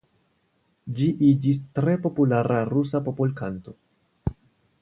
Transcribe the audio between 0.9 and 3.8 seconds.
Ĝi iĝis tre populara rusa popolkanto.